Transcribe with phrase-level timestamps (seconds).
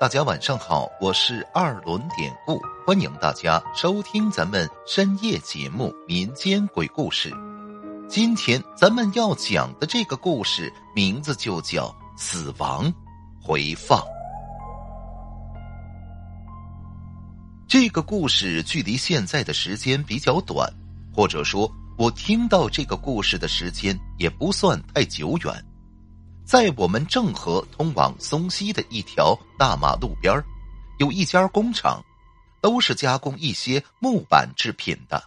[0.00, 7.30] 大家晚上好，我是二轮典故，欢迎大家收听咱们深夜节目《民间鬼故事》。
[8.08, 12.90] 今天咱们要讲的这个故事名字就叫《死亡
[13.42, 14.00] 回放》。
[17.68, 20.66] 这个故事距离现在的时间比较短，
[21.14, 25.64] 或者说，我听到这个故事的时间也不算太久远。
[26.50, 30.34] 在我们郑和通往松溪的一条大马路边
[30.98, 32.04] 有一家工厂，
[32.60, 35.22] 都是加工一些木板制品的。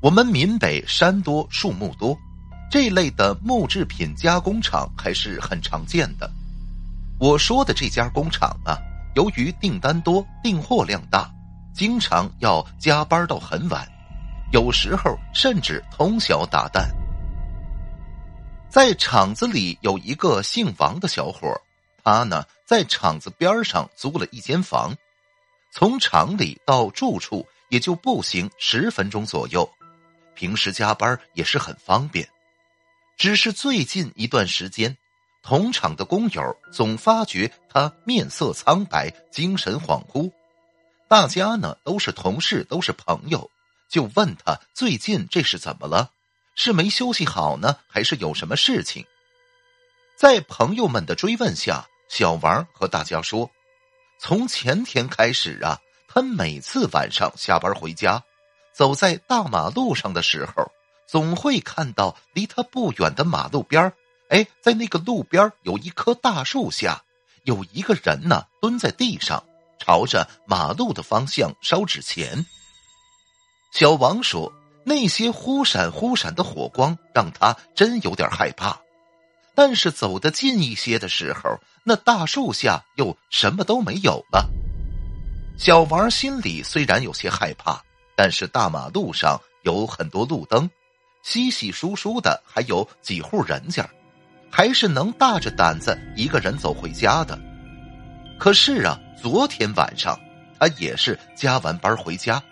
[0.00, 2.16] 我们闽北山多树木多，
[2.70, 6.30] 这类的木制品加工厂还是很常见的。
[7.18, 8.78] 我说的这家工厂啊，
[9.16, 11.28] 由于订单多、订货量大，
[11.74, 13.84] 经常要加班到很晚，
[14.52, 16.88] 有时候甚至通宵达旦。
[18.70, 21.60] 在厂子里有一个姓王的小伙
[22.04, 24.96] 他呢在厂子边上租了一间房，
[25.72, 29.68] 从厂里到住处也就步行十分钟左右，
[30.36, 32.28] 平时加班也是很方便。
[33.16, 34.96] 只是最近一段时间，
[35.42, 40.30] 同厂的工友总发觉他面色苍白、精神恍惚，
[41.08, 43.50] 大家呢都是同事，都是朋友，
[43.88, 46.12] 就问他最近这是怎么了。
[46.62, 49.06] 是没休息好呢，还是有什么事情？
[50.14, 53.50] 在朋友们的追问下，小王和大家说
[54.20, 58.22] ：“从前天开始啊，他每次晚上下班回家，
[58.74, 60.70] 走在大马路上的时候，
[61.08, 63.90] 总会看到离他不远的马路边
[64.28, 67.02] 哎，在那个路边有一棵大树下，
[67.44, 69.42] 有一个人呢蹲在地上，
[69.78, 72.44] 朝着马路的方向烧纸钱。”
[73.72, 74.52] 小王说。
[74.84, 78.78] 那些忽闪忽闪的火光让他真有点害怕，
[79.54, 84.48] 但是走得近一些的时候，那大树下又什么都没有了。
[85.58, 87.82] 小王心里虽然有些害怕，
[88.16, 90.68] 但是大马路上有很多路灯，
[91.22, 93.88] 稀稀疏疏的还有几户人家，
[94.50, 97.38] 还是能大着胆子一个人走回家的。
[98.38, 100.18] 可是啊，昨天晚上
[100.58, 102.42] 他也是加完班回家。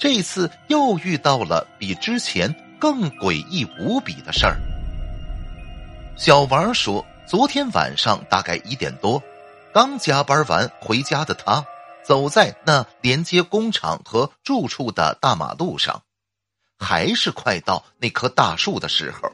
[0.00, 4.56] 这次又遇到了比之前更诡异无比的事儿。
[6.16, 9.22] 小王说：“昨天晚上大概一点多，
[9.74, 11.62] 刚加班完回家的他，
[12.02, 16.00] 走在那连接工厂和住处的大马路上，
[16.78, 19.30] 还是快到那棵大树的时候，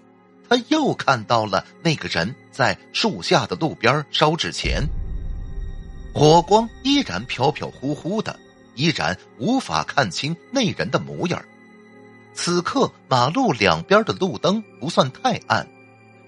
[0.48, 4.82] 他又看到了那个人在树下的路边烧纸钱，
[6.12, 8.36] 火光依然飘飘忽忽的。”
[8.76, 11.42] 依然无法看清那人的模样。
[12.34, 15.66] 此刻马路两边的路灯不算太暗，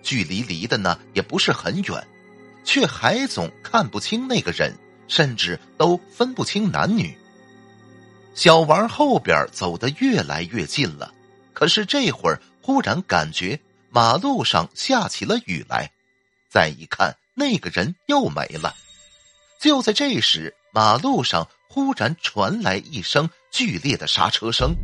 [0.03, 2.09] 距离离的呢也不是很远，
[2.64, 4.75] 却还总看不清那个人，
[5.06, 7.16] 甚至都分不清男女。
[8.34, 11.12] 小王后边走得越来越近了，
[11.53, 13.60] 可是这会儿忽然感觉
[13.91, 15.91] 马路上下起了雨来，
[16.48, 18.75] 再一看那个人又没了。
[19.60, 21.47] 就在这时，马路上。
[21.68, 24.74] 忽然传来一声剧烈的刹车声，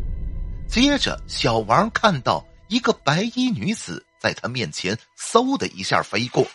[0.69, 6.47] 接着小王看到一个白衣女子在他面前嗖的一下飞过，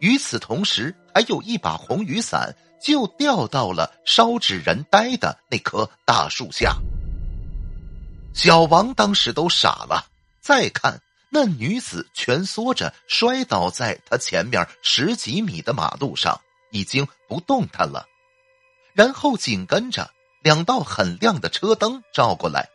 [0.00, 6.76] 与此同时，还有一把红雨伞就掉到了烧纸人呆的那棵大树下。
[8.34, 10.06] 小王当时都傻了，
[10.40, 11.00] 再看
[11.30, 16.40] 那女子蜷缩着摔倒在他前面十几米的马路上，
[16.72, 18.08] 已经不动弹了。
[18.94, 20.10] 然后紧跟着
[20.42, 22.68] 两道很亮的车灯照过来，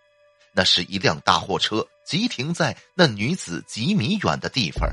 [0.54, 4.90] 那是一辆大货车急停在那女子几米远的地方。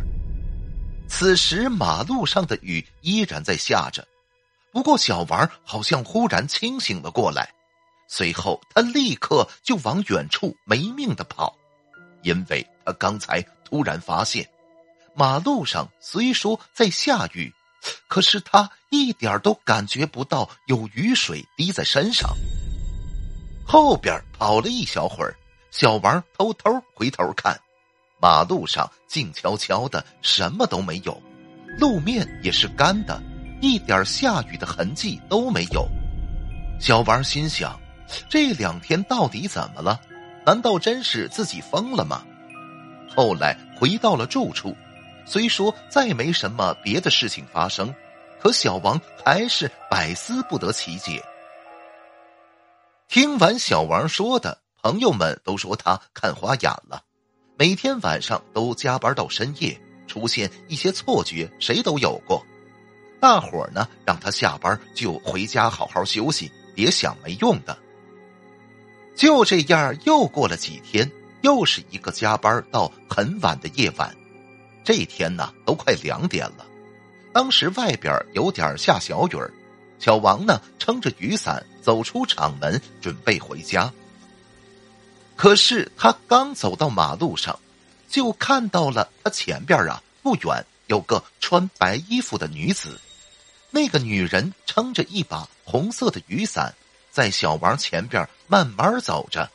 [1.09, 4.07] 此时马路上的雨依然在下着，
[4.73, 7.55] 不过小王好像忽然清醒了过来，
[8.09, 11.57] 随后他立刻就往远处没命的跑，
[12.23, 14.49] 因为他刚才突然发现，
[15.15, 17.53] 马路上虽说在下雨。
[18.09, 22.31] 可是他一点都感觉不到有雨水滴在身上。
[23.67, 25.35] 后边跑了一小会儿，
[25.73, 27.59] 小王偷偷回头看，
[28.21, 31.21] 马路上静悄悄的，什么都没有，
[31.77, 33.21] 路面也是干的，
[33.61, 35.89] 一点下雨的痕迹都没有。
[36.79, 37.77] 小王心想：
[38.29, 40.01] 这两天到底怎么了？
[40.47, 42.25] 难道真是自己疯了吗？
[43.17, 44.77] 后来回到了住处。
[45.27, 47.95] 虽说再没什么别的事情发生，
[48.45, 51.25] 可小王还是百思不得其解。
[53.09, 57.03] 听完小王说的，朋友们都说他看花眼了，
[57.57, 62.45] 每天晚上都加班到深夜，出现一些错觉，谁都有过。
[63.19, 67.75] 大伙儿呢让他下班就回家好好休息，别想没用的。
[69.17, 74.15] 就这样，又过了几天，又是一个加班到很晚的夜晚。
[74.85, 76.67] 这一天呢，都快两点了。
[77.35, 79.53] 当时外边有点下小雨儿，
[79.99, 83.93] 小王呢撑着雨伞走出厂门，准备回家。
[85.35, 87.59] 可是他刚走到马路上，
[88.09, 93.01] 就看到了他前边啊不远有个穿白衣服的女子。
[93.73, 96.73] 那个女人撑着一把红色的雨伞。
[97.11, 99.49] 在小王前边慢慢走着，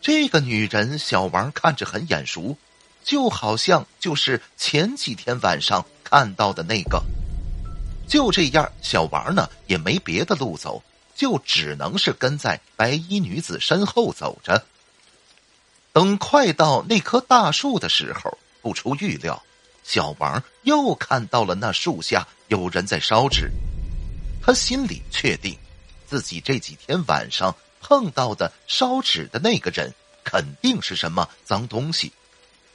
[0.00, 2.56] 这个女人小王看着很眼熟，
[3.02, 7.02] 就好像就是前几天晚上看到的那个。
[8.06, 10.80] 就这样，小王呢也没别的路走，
[11.16, 14.64] 就只能是跟在白衣女子身后走着。
[15.92, 19.42] 等快到那棵大树的时候，不出预料，
[19.82, 23.50] 小王又看到了那树下有人在烧纸，
[24.40, 25.58] 他心里确定。
[26.06, 32.12] 自己这几天晚上碰到的烧纸的那个人，肯定是什么脏东西，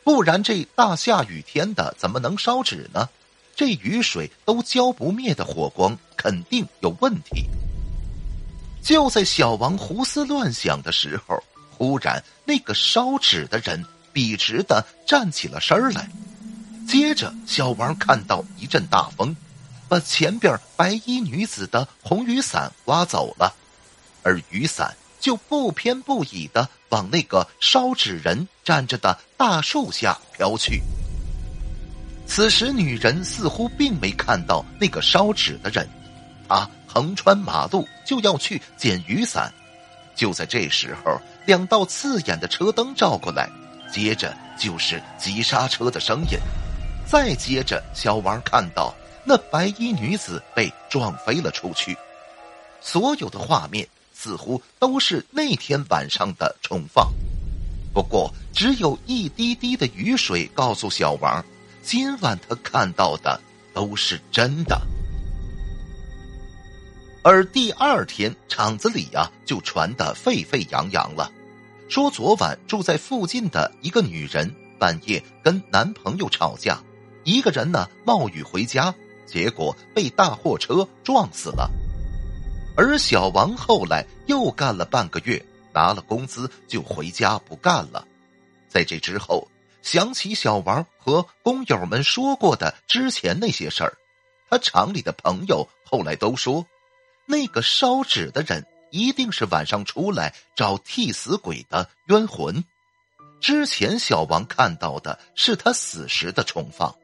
[0.04, 3.08] 不然这大下雨天的怎么能烧纸呢？
[3.60, 7.46] 这雨水都浇不灭的火光，肯定有问题。
[8.82, 13.84] 就在小王胡思乱想的时候，忽然那个烧纸的人
[14.14, 16.10] 笔直的站起了身来，
[16.88, 19.36] 接着小王看到一阵大风。
[19.90, 23.54] 把前边白衣女子的红雨伞刮走了，
[24.24, 30.82] 而雨伞就不偏不倚的往那个烧纸人站着的大树下飘去。
[32.40, 35.86] 此时，女人似乎并没看到那个烧纸的人，
[36.48, 39.54] 她横穿马路就要去捡雨伞。
[40.16, 43.50] 就在这时候，两道刺眼的车灯照过来，
[43.92, 46.40] 接着就是急刹车的声音，
[47.06, 48.96] 再接着，小王看到。
[49.26, 51.94] 那白衣女子被撞飞了出去，
[52.80, 57.12] 所有的画面似乎都是那天晚上的重放。
[57.94, 61.44] 不过，只有一滴滴的雨水告诉小王，
[61.92, 63.42] 今晚他看到的
[63.74, 64.80] 都是真的。
[67.24, 71.32] 而第二天，厂子里呀就传得沸沸扬扬了，
[71.88, 76.80] 说昨晚住在附近的一个女人半夜跟男朋友吵架，
[77.24, 78.94] 一个人呢冒雨回家。
[79.26, 81.72] 结果被大货车撞死了，
[82.78, 85.44] 而小王后来又干了半个月，
[85.74, 88.08] 拿了工资就回家不干了。
[88.68, 89.48] 在这之后，
[89.82, 93.98] 想起小王和工友们说过的之前那些事儿，
[94.50, 96.66] 他厂里的朋友后来都说，
[97.26, 102.64] 那个烧纸的人一定是晚上出来找替死鬼的冤魂。
[103.40, 106.96] 之前小王看到的是他死时的重放。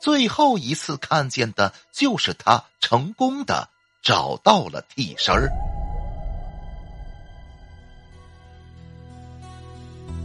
[0.00, 3.68] 最后一次看见的就是他成功的
[4.00, 5.67] 找到了替身儿。